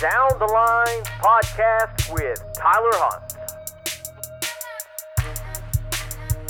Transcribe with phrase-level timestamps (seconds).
[0.00, 3.32] Down the Line podcast with Tyler Hunt.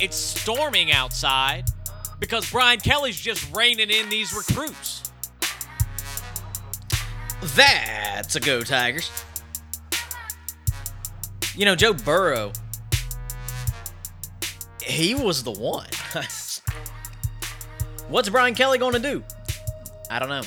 [0.00, 1.66] It's storming outside
[2.18, 5.12] because Brian Kelly's just reining in these recruits.
[7.54, 9.08] That's a go, Tigers.
[11.54, 12.50] You know, Joe Burrow,
[14.82, 15.86] he was the one.
[18.08, 19.22] What's Brian Kelly going to do?
[20.10, 20.42] I don't know.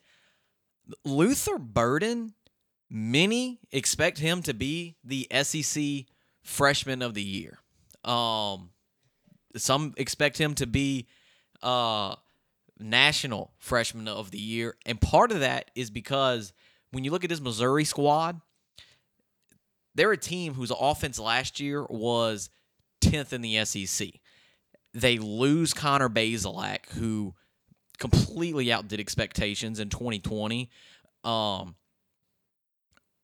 [1.04, 2.34] Luther Burden,
[2.90, 6.06] many expect him to be the SEC
[6.42, 7.58] freshman of the year.
[8.04, 8.70] Um,
[9.56, 11.06] some expect him to be
[11.62, 12.14] uh,
[12.78, 14.76] national freshman of the year.
[14.86, 16.52] And part of that is because
[16.90, 18.40] when you look at this Missouri squad,
[19.94, 22.50] they're a team whose offense last year was
[23.00, 24.08] 10th in the SEC.
[24.94, 27.34] They lose Connor Bazelak, who
[27.98, 30.70] completely outdid expectations in 2020.
[31.24, 31.74] Um,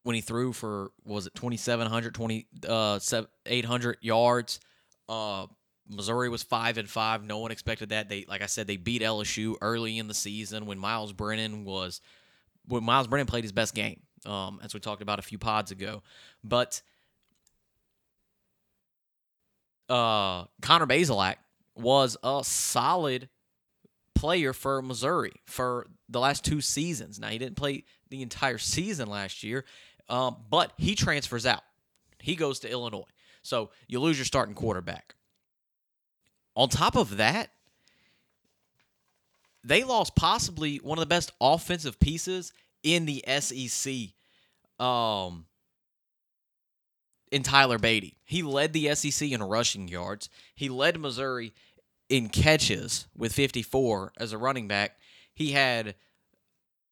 [0.05, 3.01] when he threw for was it 2700 20 uh
[3.47, 4.61] 800 yards
[5.09, 5.47] uh
[5.89, 7.23] Missouri was five and five.
[7.25, 8.09] No one expected that.
[8.09, 12.01] They, like I said, they beat LSU early in the season when Myles Brennan was
[12.67, 15.71] when Myles Brennan played his best game, um, as we talked about a few pods
[15.71, 16.03] ago.
[16.43, 16.81] But
[19.91, 21.37] uh, Connor Bazelak
[21.77, 23.29] was a solid
[24.15, 27.21] player for Missouri for the last two seasons.
[27.21, 29.65] Now he didn't play the entire season last year,
[30.09, 31.63] um, but he transfers out.
[32.21, 33.05] He goes to Illinois,
[33.43, 35.15] so you lose your starting quarterback.
[36.57, 37.51] On top of that,
[39.65, 43.95] they lost possibly one of the best offensive pieces in the SEC.
[44.79, 45.47] Um,
[47.33, 50.29] in Tyler Badie, he led the SEC in rushing yards.
[50.55, 51.53] He led Missouri
[52.09, 54.97] in catches with 54 as a running back.
[55.33, 55.97] He had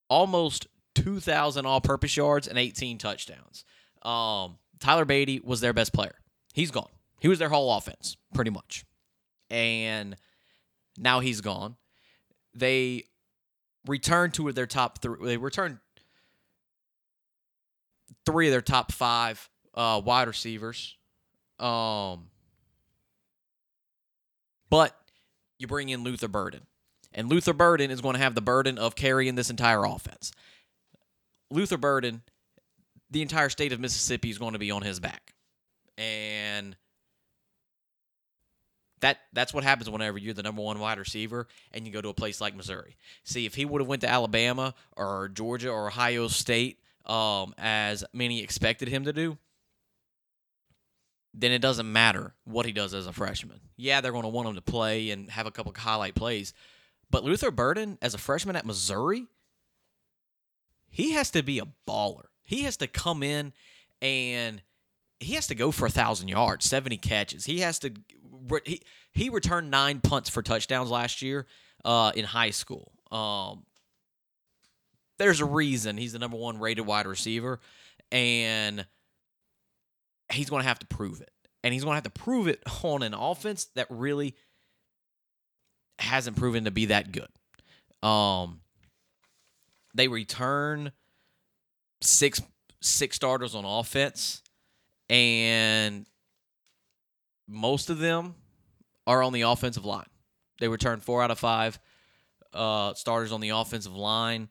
[0.09, 3.65] almost 2,000 all-purpose yards and 18 touchdowns.
[4.01, 6.15] Um, Tyler Badie was their best player.
[6.53, 6.89] He's gone.
[7.19, 8.85] He was their whole offense, pretty much
[9.53, 10.15] and
[10.97, 11.75] now he's gone.
[12.55, 13.03] They
[13.85, 15.17] returned two of their top three.
[15.23, 15.77] They returned
[18.25, 20.97] three of their top five uh, wide receivers.
[21.59, 22.29] Um,
[24.71, 24.95] but
[25.59, 26.61] you bring in Luther Burden,
[27.13, 30.31] and Luther Burden is going to have the burden of carrying this entire offense.
[31.53, 32.23] Luther Burden,
[33.11, 35.33] the entire state of Mississippi is going to be on his back,
[35.97, 36.75] and
[39.01, 42.09] that that's what happens whenever you're the number one wide receiver and you go to
[42.09, 42.95] a place like Missouri.
[43.23, 48.03] See, if he would have went to Alabama or Georgia or Ohio State, um, as
[48.13, 49.37] many expected him to do,
[51.33, 53.59] then it doesn't matter what he does as a freshman.
[53.75, 56.53] Yeah, they're going to want him to play and have a couple highlight plays,
[57.11, 59.27] but Luther Burden as a freshman at Missouri,
[60.93, 62.25] he has to be a baller.
[62.43, 63.51] He has to come in
[64.01, 64.61] and
[65.19, 67.45] he has to go for a thousand yards, seventy catches.
[67.45, 67.91] He has to.
[68.63, 68.81] He
[69.11, 71.47] he returned nine punts for touchdowns last year
[71.83, 72.91] uh, in high school.
[73.11, 73.65] Um,
[75.17, 77.59] there's a reason he's the number one rated wide receiver,
[78.11, 78.85] and
[80.31, 81.31] he's going to have to prove it.
[81.63, 84.35] And he's going to have to prove it on an offense that really
[85.97, 87.29] hasn't proven to be that good.
[88.07, 88.59] Um,
[89.93, 90.91] they return
[92.01, 92.41] six
[92.81, 94.41] six starters on offense,
[95.09, 96.05] and
[97.47, 98.35] most of them
[99.07, 100.05] are on the offensive line.
[100.59, 101.79] They return four out of five
[102.53, 104.49] uh, starters on the offensive line.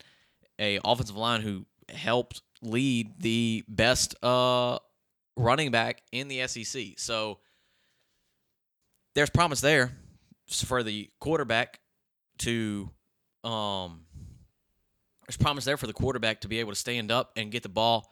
[0.58, 4.78] A offensive line who helped lead the best uh,
[5.36, 6.94] running back in the SEC.
[6.98, 7.38] So
[9.14, 9.92] there's promise there
[10.48, 11.80] for the quarterback
[12.38, 12.90] to
[13.44, 14.04] um
[15.26, 17.68] there's promise there for the quarterback to be able to stand up and get the
[17.68, 18.10] ball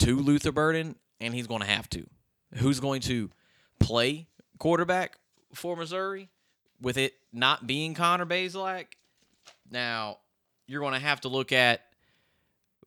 [0.00, 2.06] to Luther Burden, and he's going to have to.
[2.54, 3.30] Who's going to
[3.80, 4.26] play
[4.58, 5.18] quarterback
[5.54, 6.28] for Missouri
[6.80, 8.86] with it not being Connor Bazelak?
[9.70, 10.18] Now,
[10.66, 11.82] you're going to have to look at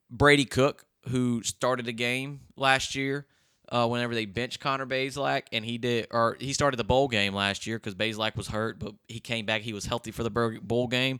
[0.10, 3.26] Brady Cook, who started a game last year
[3.70, 7.34] uh, whenever they benched Connor Bazelak, and he did, or he started the bowl game
[7.34, 9.62] last year because Bazelak was hurt, but he came back.
[9.62, 11.20] He was healthy for the bowl game,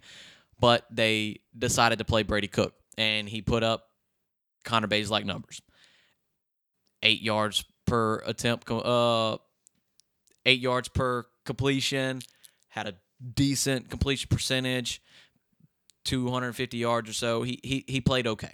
[0.60, 3.90] but they decided to play Brady Cook, and he put up
[4.64, 5.62] Connor Bays like numbers:
[7.04, 9.38] eight yards per attempt, uh,
[10.46, 12.22] eight yards per completion,
[12.70, 12.96] had a
[13.34, 15.02] decent completion percentage,
[16.06, 17.44] 250 yards or so.
[17.44, 18.54] He he he played okay.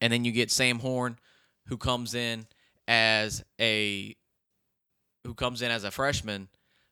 [0.00, 1.18] And then you get Sam Horn,
[1.66, 2.46] who comes in
[2.86, 4.14] as a
[5.24, 6.48] who comes in as a freshman,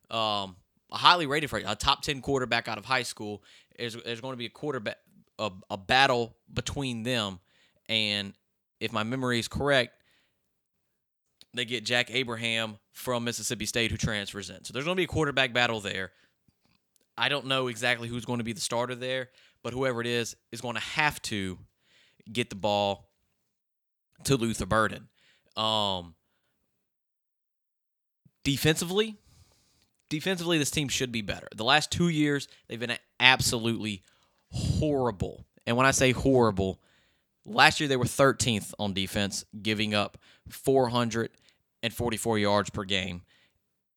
[0.09, 0.55] um,
[0.93, 3.43] a highly rated freshman, a top ten quarterback out of high school.
[3.77, 4.97] Is there's going to be a quarterback
[5.39, 7.39] a, a battle between them,
[7.89, 8.33] and
[8.79, 9.95] if my memory is correct,
[11.53, 14.63] they get Jack Abraham from Mississippi State who transfers in.
[14.63, 16.11] So there's going to be a quarterback battle there.
[17.17, 19.29] I don't know exactly who's going to be the starter there,
[19.63, 21.57] but whoever it is is going to have to
[22.31, 23.09] get the ball
[24.25, 25.09] to Luther Burden.
[25.55, 26.15] Um,
[28.43, 29.17] defensively,
[30.13, 31.47] defensively, this team should be better.
[31.55, 34.03] The last two years, they've been absolutely
[34.51, 35.45] horrible.
[35.65, 36.79] And when I say horrible,
[37.45, 40.17] last year they were 13th on defense, giving up
[40.49, 43.23] 444 yards per game.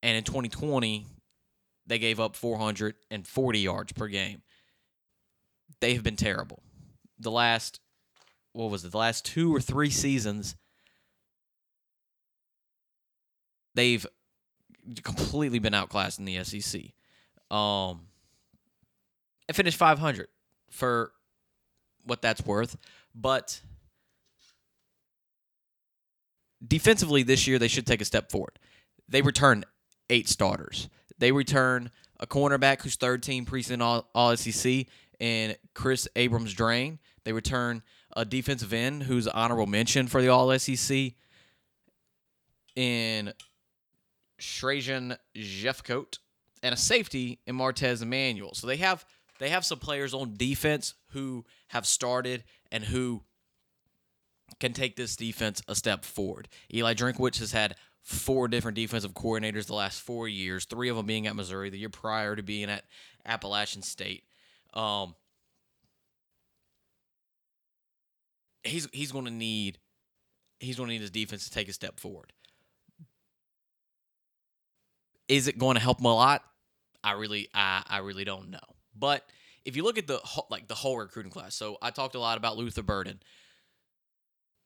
[0.02, 1.06] And in 2020,
[1.86, 4.42] they gave up 440 yards per game.
[5.80, 6.62] They have been terrible.
[7.18, 7.80] The last
[8.52, 10.56] what was it, the last two or three seasons,
[13.74, 14.06] they've
[15.02, 16.80] completely been outclassed in the SEC.
[17.50, 18.02] Um,
[19.48, 20.28] I finished 500
[20.70, 21.12] for
[22.04, 22.76] what that's worth,
[23.14, 23.60] but
[26.66, 28.58] defensively this year they should take a step forward.
[29.08, 29.64] They return
[30.10, 30.88] eight starters.
[31.18, 34.86] They return a cornerback who's third team preseason all, all SEC
[35.20, 36.98] and Kris Abrams-Draine.
[37.24, 37.82] They return
[38.16, 41.12] a defensive end who's honorable mention for the All SEC
[42.74, 43.32] in
[44.38, 46.18] Trajan Jeffcoat
[46.62, 48.54] and a safety in Martez Manuel.
[48.54, 49.04] So they have
[49.38, 53.22] they have some players on defense who have started and who
[54.60, 56.48] can take this defense a step forward.
[56.72, 61.06] Eli Drinkwitz has had four different defensive coordinators the last four years, three of them
[61.06, 62.84] being at Missouri, the year prior to being at
[63.26, 64.25] Appalachian State.
[64.72, 65.14] Um,
[68.62, 69.78] he's he's going to need
[70.61, 72.32] he's going to need his defense to take a step forward.
[75.28, 76.42] Is it going to help him a lot?
[77.02, 78.59] I really I I really don't know.
[78.95, 79.25] But
[79.64, 82.38] if you look at the like the whole recruiting class, so I talked a lot
[82.38, 83.21] about Luther Burden.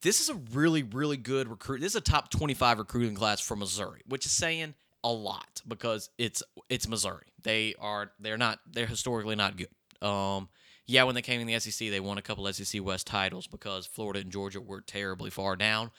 [0.03, 1.81] This is a really really good recruit.
[1.81, 4.75] This is a top 25 recruiting class for Missouri, which is saying
[5.05, 7.27] a lot because it's it's Missouri.
[7.43, 10.07] They are they're not they're historically not good.
[10.07, 10.49] Um
[10.87, 13.87] yeah, when they came in the SEC, they won a couple SEC West titles because
[13.87, 15.93] Florida and Georgia were terribly far down.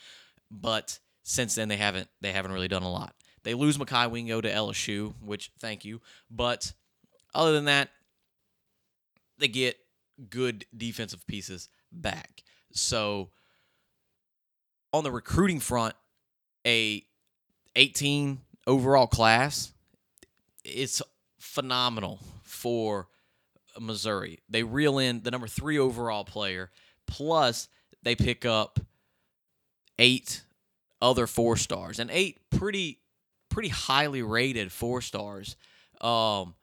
[0.49, 3.15] But since then, they haven't they haven't really done a lot.
[3.43, 6.01] They lose Mekhi Wingo to LSU, which thank you.
[6.29, 6.73] But
[7.33, 7.89] other than that,
[9.39, 9.77] they get
[10.29, 12.43] good defensive pieces back.
[12.71, 13.29] So
[14.93, 15.95] on the recruiting front,
[16.65, 17.03] a
[17.75, 19.73] 18 overall class,
[20.63, 21.01] it's
[21.39, 23.07] phenomenal for
[23.79, 24.39] Missouri.
[24.49, 26.69] They reel in the number three overall player,
[27.07, 27.67] plus
[28.03, 28.79] they pick up
[29.97, 30.43] eight
[31.01, 33.00] other four stars and eight pretty
[33.51, 35.55] pretty highly rated four stars.
[35.99, 36.55] Um,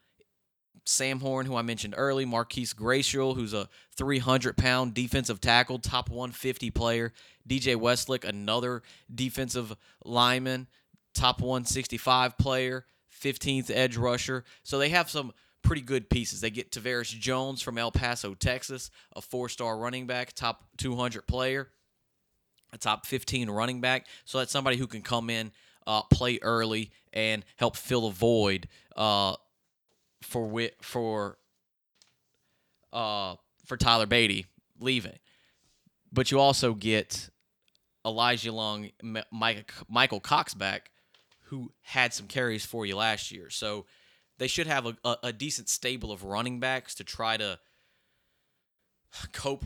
[0.85, 6.09] Sam Horn, who I mentioned early, Marquise Gracial, who's a 300 pound defensive tackle, top
[6.09, 7.13] 150 player,
[7.47, 8.83] DJ Wesolak, another
[9.15, 10.67] defensive lineman,
[11.15, 12.87] top 165 player,
[13.23, 14.45] 15th edge rusher.
[14.63, 16.41] So they have some pretty good pieces.
[16.41, 21.27] They get Tavorus Jones from El Paso, Texas, a four star running back, top 200
[21.27, 21.69] player,
[22.73, 24.07] a top 15 running back.
[24.25, 25.53] So that's somebody who can come in,
[25.89, 29.35] uh, play early, and help fill a void uh,
[30.23, 31.39] for for
[32.93, 33.35] uh,
[33.67, 34.45] for Tyler Badie
[34.79, 35.19] leaving.
[36.13, 37.31] But you also get
[38.07, 38.91] Elijah Young,
[39.89, 40.91] Michael Cox back,
[41.47, 43.51] who had some carries for you last year.
[43.51, 43.87] So
[44.39, 47.59] they should have a, a, decent stable of running backs to try to
[49.33, 49.65] cope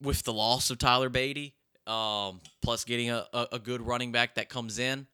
[0.00, 1.52] with the loss of Tyler Badie.
[1.86, 5.06] Um, plus getting a, a good running back that comes in.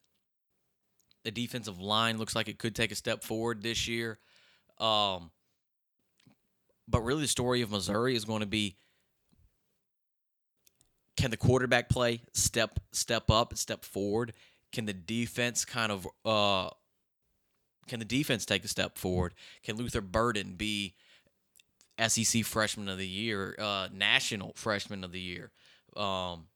[1.25, 4.19] The defensive line looks like it could take a step forward this year.
[4.79, 5.31] Um,
[6.89, 8.77] but really, the story of Missouri is going to be
[11.17, 14.33] can the quarterback play step step up, step forward?
[14.73, 16.71] Can the defense kind of uh,
[17.87, 19.35] can the defense take a step forward?
[19.63, 20.95] Can Luther Burden be
[22.09, 25.51] SEC Freshman of the Year, uh, National Freshman of the Year?
[25.97, 26.47] Um,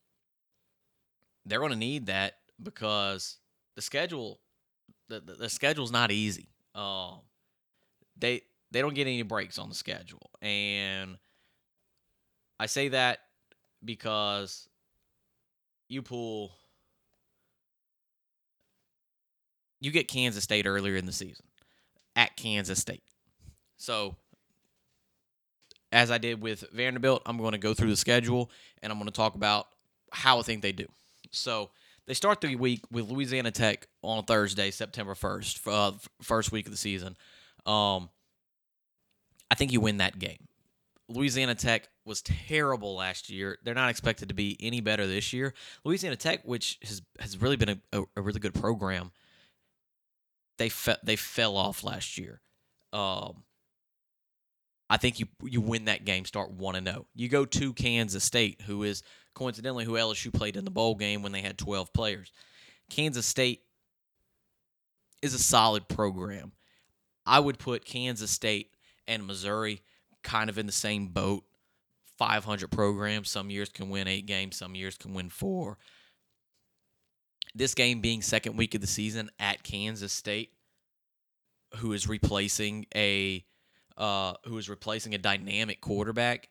[1.44, 3.36] they're going to need that because
[3.74, 4.40] the schedule
[5.08, 6.48] the, the, schedule's not easy.
[6.74, 7.20] Um,
[8.18, 11.16] they they don't get any breaks on the schedule, and
[12.58, 13.20] I say that
[13.84, 14.68] because
[15.88, 16.52] you pull
[19.80, 21.46] you get Kansas State earlier in the season
[22.14, 23.02] at Kansas State.
[23.76, 24.16] So
[25.92, 28.50] as I did with Vanderbilt, I'm going to go through the schedule
[28.82, 29.68] and I'm going to talk about
[30.12, 30.86] how I think they do.
[31.30, 31.70] So
[32.06, 36.72] they start the week with Louisiana Tech on Thursday, September 1st, uh, first week of
[36.72, 37.16] the season.
[37.64, 38.10] Um,
[39.50, 40.46] I think you win that game.
[41.08, 43.58] Louisiana Tech was terrible last year.
[43.62, 45.54] They're not expected to be any better this year.
[45.84, 49.12] Louisiana Tech, which has has really been a, a, really good program,
[50.58, 52.40] they fe- they fell off last year.
[52.92, 53.44] Um,
[54.88, 57.06] I think you you win that game, start one and zero.
[57.14, 59.02] You go to Kansas State, who is
[59.34, 62.32] coincidentally who LSU played in the bowl game when they had twelve players.
[62.88, 63.62] Kansas State
[65.22, 66.52] is a solid program.
[67.24, 68.70] I would put Kansas State
[69.08, 69.82] and Missouri
[70.22, 71.44] kind of in the same boat.
[72.18, 73.30] 500 programs.
[73.30, 75.78] Some years can win eight games, some years can win four.
[77.54, 80.52] This game being second week of the season at Kansas State,
[81.76, 83.44] who is replacing a
[83.96, 86.48] uh, who is replacing a dynamic quarterback,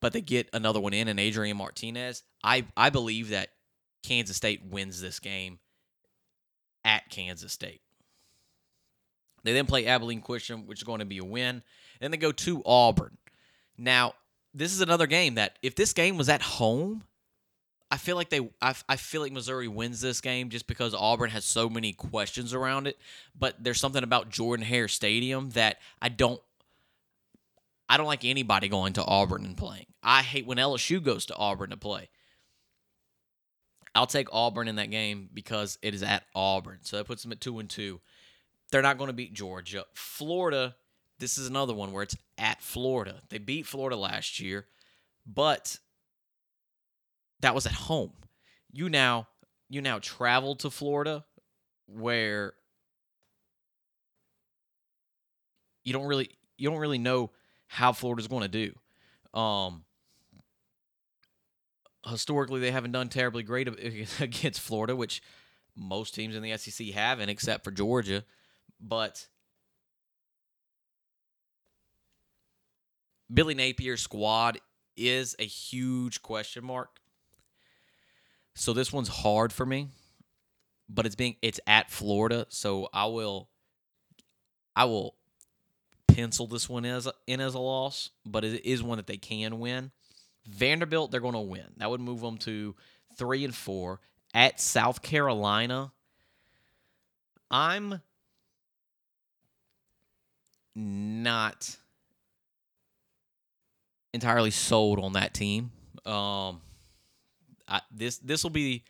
[0.00, 2.22] but they get another one in, and Adrian Martinez.
[2.42, 3.50] I I believe that
[4.02, 5.58] Kansas State wins this game
[6.84, 7.80] at Kansas State.
[9.42, 11.62] They then play Abilene Christian, which is going to be a win.
[12.00, 13.16] Then they go to Auburn.
[13.78, 14.14] Now,
[14.54, 17.04] this is another game that if this game was at home,
[17.90, 21.30] I feel like they I, I feel like Missouri wins this game just because Auburn
[21.30, 22.98] has so many questions around it.
[23.38, 26.40] But there's something about Jordan Hare Stadium that I don't
[27.88, 29.86] I don't like anybody going to Auburn and playing.
[30.02, 32.08] I hate when LSU goes to Auburn to play.
[33.94, 36.78] I'll take Auburn in that game because it is at Auburn.
[36.82, 38.00] So that puts them at two and two.
[38.70, 39.84] They're not going to beat Georgia.
[39.94, 40.74] Florida,
[41.18, 43.22] this is another one where it's at Florida.
[43.30, 44.66] They beat Florida last year,
[45.24, 45.78] but
[47.40, 48.12] that was at home.
[48.72, 49.28] You now
[49.68, 51.24] you now travel to Florida
[51.86, 52.54] where
[55.84, 57.30] you don't really you don't really know
[57.66, 58.72] how Florida's going to
[59.34, 59.38] do.
[59.38, 59.84] Um
[62.06, 63.68] historically they haven't done terribly great
[64.20, 65.22] against Florida, which
[65.76, 68.24] most teams in the SEC haven't except for Georgia,
[68.80, 69.28] but
[73.32, 74.58] Billy Napier's squad
[74.96, 77.00] is a huge question mark.
[78.58, 79.88] So this one's hard for me,
[80.88, 83.50] but it's being it's at Florida, so I will
[84.74, 85.14] I will
[86.08, 89.58] pencil this one as in as a loss, but it is one that they can
[89.58, 89.90] win.
[90.48, 91.66] Vanderbilt, they're going to win.
[91.76, 92.74] That would move them to
[93.18, 94.00] three and four
[94.32, 95.92] at South Carolina.
[97.50, 98.00] I'm
[100.74, 101.76] not
[104.14, 105.72] entirely sold on that team.
[106.06, 106.62] Um,
[107.90, 108.84] this this will be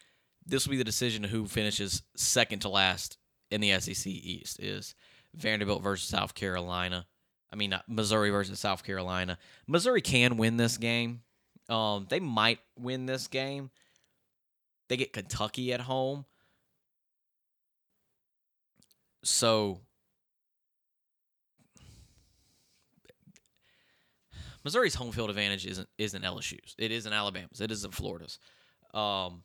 [0.47, 3.19] this will be the decision of who finishes second to last
[3.51, 4.95] in the SEC East is
[5.35, 7.07] Vanderbilt versus South Carolina.
[7.53, 9.39] I mean Missouri versus South Carolina.
[9.67, 11.23] Missouri can win this game.
[11.69, 13.71] Um, they might win this game.
[14.89, 16.25] They get Kentucky at home.
[19.25, 19.81] So
[24.63, 26.75] Missouri's home field advantage isn't isn't LSU's.
[26.79, 27.61] It isn't Alabama's.
[27.61, 28.39] It isn't Florida's.
[28.97, 29.43] Um,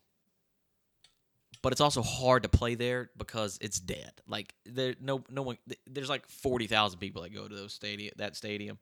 [1.62, 4.14] but it's also hard to play there because it's dead.
[4.28, 8.36] Like there no no one there's like 40,000 people that go to those stadium that
[8.36, 8.80] stadium.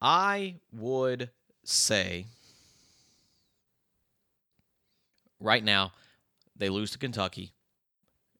[0.00, 1.30] I would
[1.64, 2.26] say
[5.40, 5.92] right now
[6.56, 7.52] they lose to Kentucky.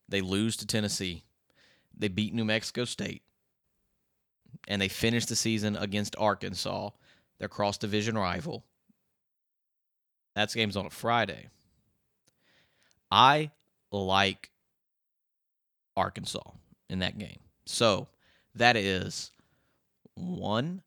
[0.08, 1.24] They lose to Tennessee.
[1.98, 3.22] They beat New Mexico State.
[4.68, 6.90] And they finish the season against Arkansas,
[7.38, 8.64] their cross division rival.
[10.36, 11.48] That game's on a Friday.
[13.10, 13.50] I
[13.90, 14.50] like
[15.96, 16.50] Arkansas
[16.90, 17.38] in that game.
[17.64, 18.06] So
[18.54, 19.30] that is
[20.14, 20.82] one,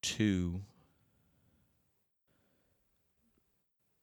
[0.00, 0.62] two,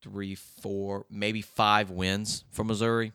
[0.03, 3.11] three, four, maybe five wins for Missouri.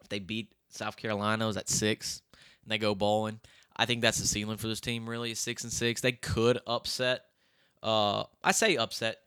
[0.00, 2.22] If they beat South Carolina, is at six,
[2.64, 3.40] and they go bowling.
[3.76, 5.06] I think that's the ceiling for this team.
[5.06, 6.00] Really, six and six.
[6.00, 7.26] They could upset.
[7.82, 9.18] Uh, I say upset.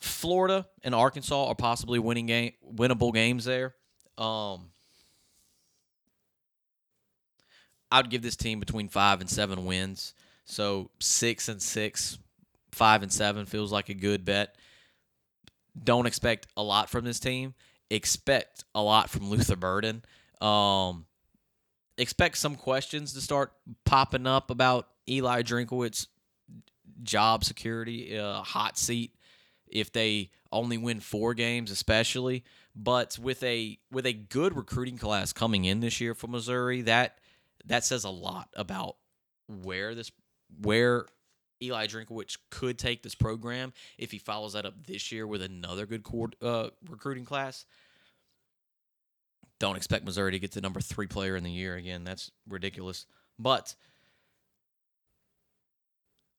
[0.00, 3.74] Florida and Arkansas are possibly winning game, winnable games there.
[4.18, 4.70] Um,
[7.90, 10.14] I'd give this team between five and seven wins.
[10.44, 12.18] So six and six,
[12.72, 14.56] five and seven feels like a good bet.
[15.82, 17.54] Don't expect a lot from this team.
[17.90, 20.02] Expect a lot from Luther Burden.
[20.40, 21.06] Um,
[21.96, 23.52] expect some questions to start
[23.84, 26.08] popping up about Eli Drinkowitz
[27.02, 29.14] job security, uh, hot seat
[29.66, 32.44] if they only win four games, especially.
[32.76, 37.18] But with a with a good recruiting class coming in this year for Missouri, that
[37.66, 38.96] that says a lot about
[39.46, 40.10] where this
[40.60, 41.06] where
[41.62, 45.86] Eli Drinkowitz could take this program if he follows that up this year with another
[45.86, 47.64] good court, uh, recruiting class.
[49.60, 52.04] Don't expect Missouri to get the number three player in the year again.
[52.04, 53.06] That's ridiculous.
[53.38, 53.74] But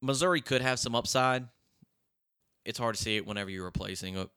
[0.05, 1.47] Missouri could have some upside.
[2.63, 4.29] It's hard to see it whenever you're replacing a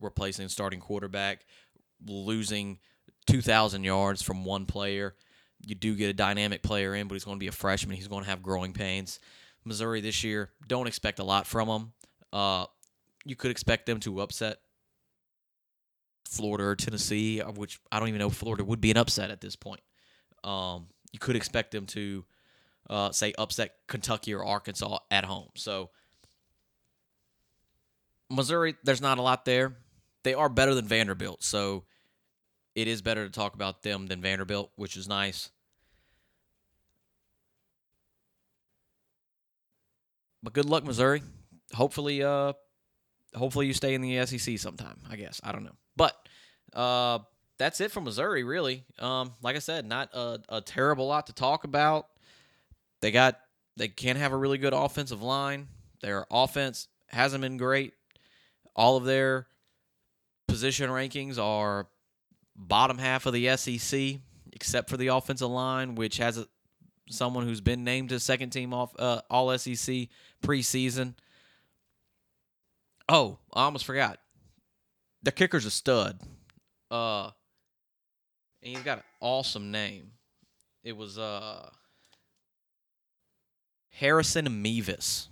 [0.00, 1.46] replacing starting quarterback,
[2.04, 2.78] losing
[3.26, 5.14] two thousand yards from one player.
[5.66, 7.96] You do get a dynamic player in, but he's going to be a freshman.
[7.96, 9.18] He's going to have growing pains.
[9.64, 11.92] Missouri this year, don't expect a lot from them.
[12.32, 12.66] Uh,
[13.24, 14.58] you could expect them to upset
[16.28, 19.40] Florida or Tennessee, which I don't even know if Florida would be an upset at
[19.40, 19.80] this point.
[20.42, 22.26] Um, you could expect them to
[22.90, 25.48] uh, say upset Kentucky or Arkansas at home.
[25.54, 25.90] So
[28.30, 29.76] Missouri, there's not a lot there.
[30.22, 31.84] They are better than Vanderbilt, so
[32.74, 35.50] it is better to talk about them than Vanderbilt, which is nice.
[40.42, 41.22] But good luck, Missouri.
[41.74, 42.52] Hopefully, uh,
[43.34, 45.00] hopefully you stay in the SEC sometime.
[45.08, 46.16] I guess I don't know, but
[46.74, 47.20] uh,
[47.58, 48.44] that's it for Missouri.
[48.44, 52.08] Really, um, like I said, not a, a terrible lot to talk about.
[53.04, 53.38] They got
[53.76, 55.68] they can't have a really good offensive line.
[56.00, 57.92] Their offense hasn't been great.
[58.74, 59.46] All of their
[60.48, 61.86] position rankings are
[62.56, 64.20] bottom half of the SEC,
[64.54, 66.48] except for the offensive line, which has a,
[67.10, 70.08] someone who's been named to second team off uh, All SEC
[70.42, 71.12] preseason.
[73.06, 74.18] Oh, I almost forgot.
[75.22, 76.20] The kicker's a stud.
[76.90, 77.24] Uh,
[78.62, 80.12] and he's got an awesome name.
[80.82, 81.68] It was uh
[83.98, 85.28] Harrison Mevis.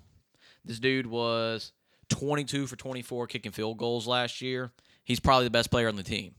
[0.65, 1.73] This dude was
[2.09, 4.71] 22 for 24 kicking field goals last year.
[5.05, 6.35] He's probably the best player on the team.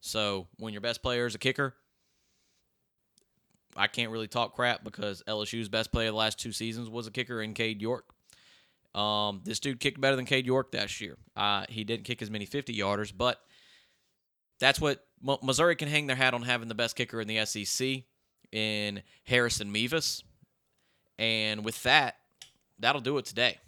[0.00, 1.74] So when your best player is a kicker,
[3.76, 7.10] I can't really talk crap because LSU's best player the last two seasons was a
[7.10, 8.04] kicker in Cade York.
[8.94, 11.16] Um, this dude kicked better than Cade York last year.
[11.34, 13.40] Uh, he didn't kick as many 50 yarders, but
[14.60, 15.04] that's what
[15.42, 18.04] Missouri can hang their hat on having the best kicker in the SEC
[18.52, 20.22] in Harrison Mevis.
[21.18, 22.16] And with that,
[22.78, 23.58] that'll do it today.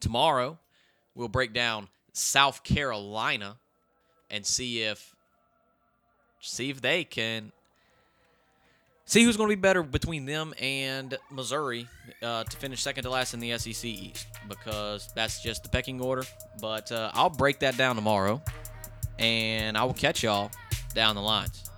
[0.00, 0.58] Tomorrow,
[1.14, 3.56] we'll break down South Carolina
[4.30, 5.14] and see if
[6.40, 7.52] see if they can
[9.06, 11.88] see who's going to be better between them and Missouri
[12.22, 16.00] uh, to finish second to last in the SEC East because that's just the pecking
[16.00, 16.24] order.
[16.60, 18.42] But uh, I'll break that down tomorrow,
[19.18, 20.50] and I will catch y'all
[20.94, 21.70] down the lines.